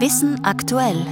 [0.00, 1.04] Wissen aktuell.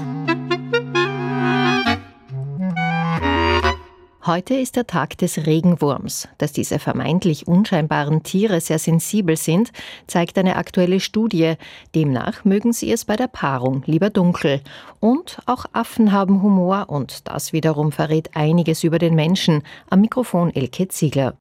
[4.25, 6.29] Heute ist der Tag des Regenwurms.
[6.39, 9.73] Dass diese vermeintlich unscheinbaren Tiere sehr sensibel sind,
[10.07, 11.55] zeigt eine aktuelle Studie.
[11.97, 14.61] Demnach mögen sie es bei der Paarung lieber dunkel.
[15.01, 19.65] Und auch Affen haben Humor und das wiederum verrät einiges über den Menschen.
[19.91, 21.35] Am Mikrofon Elke Ziegler.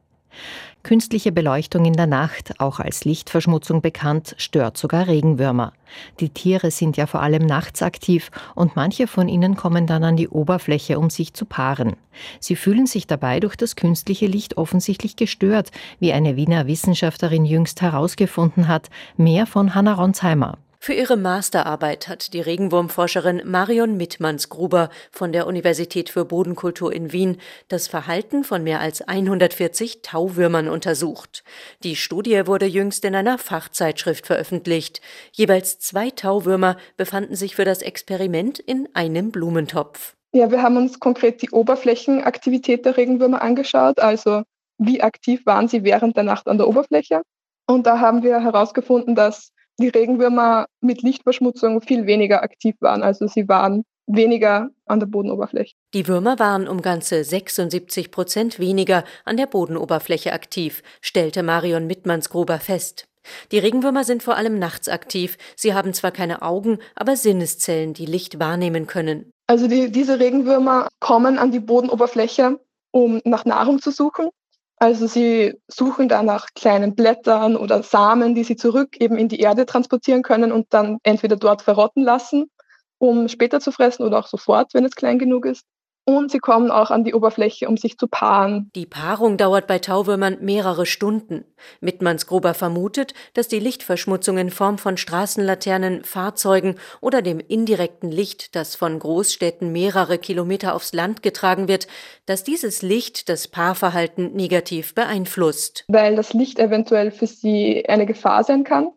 [0.84, 5.74] Künstliche Beleuchtung in der Nacht, auch als Lichtverschmutzung bekannt, stört sogar Regenwürmer.
[6.20, 10.16] Die Tiere sind ja vor allem nachts aktiv und manche von ihnen kommen dann an
[10.16, 11.96] die Oberfläche, um sich zu paaren.
[12.40, 17.82] Sie fühlen sich dabei durch das künstliche Licht offensichtlich gestört, wie eine Wiener Wissenschaftlerin jüngst
[17.82, 18.90] herausgefunden hat.
[19.18, 20.60] Mehr von Hanna Ronsheimer.
[20.86, 27.38] Für ihre Masterarbeit hat die Regenwurmforscherin Marion Mittmanns-Gruber von der Universität für Bodenkultur in Wien
[27.70, 31.44] das Verhalten von mehr als 140 Tauwürmern untersucht.
[31.82, 35.02] Die Studie wurde jüngst in einer Fachzeitschrift veröffentlicht.
[35.32, 40.14] Jeweils zwei Tauwürmer befanden sich für das Experiment in einem Blumentopf.
[40.34, 44.44] Ja, wir haben uns konkret die Oberflächenaktivität der Regenwürmer angeschaut, also
[44.78, 47.24] wie aktiv waren sie während der Nacht an der Oberfläche.
[47.66, 53.04] Und da haben wir herausgefunden, dass die Regenwürmer mit Lichtverschmutzung viel weniger aktiv waren.
[53.04, 55.74] Also sie waren weniger an der Bodenoberfläche.
[55.94, 62.60] Die Würmer waren um ganze 76 Prozent weniger an der Bodenoberfläche aktiv, stellte Marion Mittmannsgruber
[62.60, 63.08] fest.
[63.52, 65.38] Die Regenwürmer sind vor allem nachts aktiv.
[65.56, 69.32] Sie haben zwar keine Augen, aber Sinneszellen, die Licht wahrnehmen können.
[69.48, 72.60] Also die, diese Regenwürmer kommen an die Bodenoberfläche,
[72.92, 74.30] um nach Nahrung zu suchen.
[74.78, 79.40] Also sie suchen da nach kleinen Blättern oder Samen, die sie zurück eben in die
[79.40, 82.52] Erde transportieren können und dann entweder dort verrotten lassen,
[82.98, 85.64] um später zu fressen oder auch sofort, wenn es klein genug ist.
[86.08, 88.70] Und sie kommen auch an die Oberfläche, um sich zu paaren.
[88.76, 91.46] Die Paarung dauert bei Tauwürmern mehrere Stunden.
[91.82, 98.56] Mittmanns Gruber vermutet, dass die Lichtverschmutzung in Form von Straßenlaternen, Fahrzeugen oder dem indirekten Licht,
[98.56, 101.88] das von Großstädten mehrere Kilometer aufs Land getragen wird,
[102.28, 105.86] dass dieses Licht das Paarverhalten negativ beeinflusst.
[105.88, 108.92] Weil das Licht eventuell für sie eine Gefahr sein kann,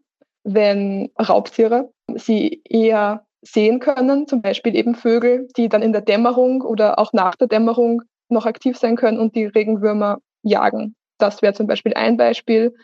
[0.45, 6.63] wenn Raubtiere sie eher sehen können, zum Beispiel eben Vögel, die dann in der Dämmerung
[6.63, 10.95] oder auch nach der Dämmerung noch aktiv sein können und die Regenwürmer jagen.
[11.19, 12.75] Das wäre zum Beispiel ein Beispiel,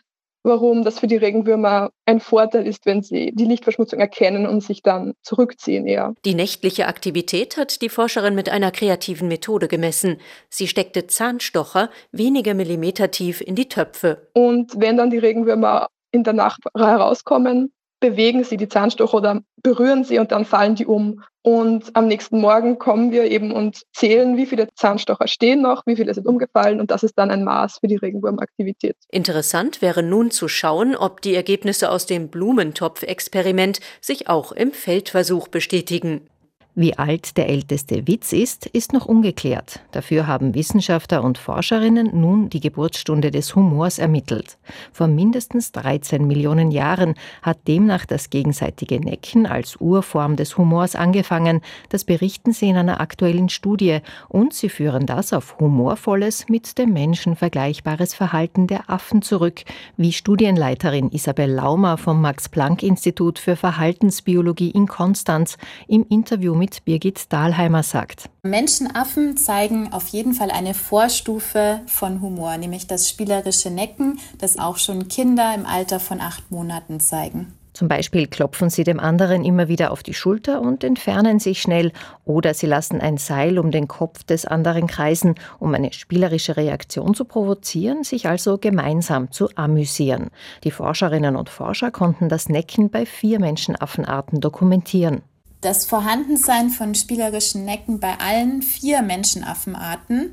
[0.45, 4.83] warum das für die Regenwürmer ein Vorteil ist, wenn sie die Lichtverschmutzung erkennen und sich
[4.83, 6.15] dann zurückziehen eher.
[6.25, 10.19] Die nächtliche Aktivität hat die Forscherin mit einer kreativen Methode gemessen.
[10.51, 14.29] Sie steckte Zahnstocher wenige Millimeter tief in die Töpfe.
[14.35, 17.73] Und wenn dann die Regenwürmer in der Nacht herauskommen,
[18.05, 21.23] bewegen sie die Zahnstocher oder berühren sie und dann fallen die um.
[21.41, 25.97] Und am nächsten Morgen kommen wir eben und zählen, wie viele Zahnstocher stehen noch, wie
[25.97, 28.97] viele sind umgefallen und das ist dann ein Maß für die Regenwurmaktivität.
[29.11, 35.49] Interessant wäre nun zu schauen, ob die Ergebnisse aus dem Blumentopf-Experiment sich auch im Feldversuch
[35.49, 36.29] bestätigen.
[36.77, 39.79] Wie alt der älteste Witz ist, ist noch ungeklärt.
[39.93, 44.59] Dafür haben Wissenschaftler und Forscherinnen nun die Geburtsstunde des Humors ermittelt.
[44.91, 51.61] Vor mindestens 13 Millionen Jahren hat demnach das gegenseitige Necken als Urform des Humors angefangen.
[51.91, 56.93] Das berichten sie in einer aktuellen Studie und sie führen das auf humorvolles, mit dem
[56.93, 59.63] Menschen vergleichbares Verhalten der Affen zurück,
[59.97, 65.57] wie Studienleiterin Isabel Laumer vom Max-Planck-Institut für Verhaltensbiologie in Konstanz
[65.87, 68.31] im Interview mit mit Birgit Dahlheimer sagt.
[68.43, 74.79] Menschenaffen zeigen auf jeden Fall eine Vorstufe von Humor, nämlich das spielerische Necken, das auch
[74.79, 77.53] schon Kinder im Alter von acht Monaten zeigen.
[77.75, 81.93] Zum Beispiel klopfen sie dem anderen immer wieder auf die Schulter und entfernen sich schnell
[82.25, 87.13] oder sie lassen ein Seil um den Kopf des anderen kreisen, um eine spielerische Reaktion
[87.13, 90.31] zu provozieren, sich also gemeinsam zu amüsieren.
[90.63, 95.21] Die Forscherinnen und Forscher konnten das Necken bei vier Menschenaffenarten dokumentieren.
[95.65, 100.33] Das Vorhandensein von spielerischen Necken bei allen vier Menschenaffenarten,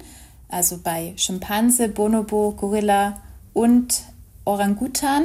[0.49, 3.21] also bei Schimpanse, Bonobo, Gorilla
[3.53, 4.01] und
[4.43, 5.23] Orangutan,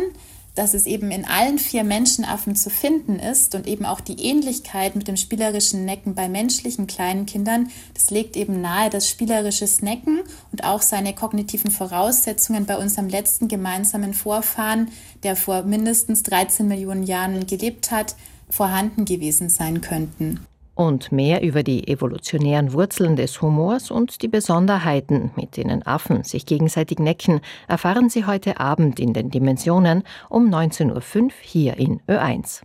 [0.54, 4.94] dass es eben in allen vier Menschenaffen zu finden ist und eben auch die Ähnlichkeit
[4.94, 10.20] mit dem spielerischen Necken bei menschlichen kleinen Kindern, das legt eben nahe, dass spielerisches Necken
[10.52, 14.92] und auch seine kognitiven Voraussetzungen bei unserem letzten gemeinsamen Vorfahren,
[15.24, 18.14] der vor mindestens 13 Millionen Jahren gelebt hat,
[18.50, 20.40] vorhanden gewesen sein könnten.
[20.76, 26.44] Und mehr über die evolutionären Wurzeln des Humors und die Besonderheiten, mit denen Affen sich
[26.44, 32.46] gegenseitig necken, erfahren Sie heute Abend in den Dimensionen um 19.05 Uhr hier in Ö1.